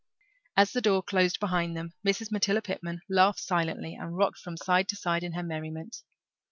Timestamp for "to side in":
4.87-5.33